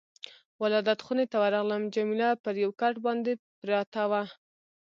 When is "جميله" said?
1.95-2.29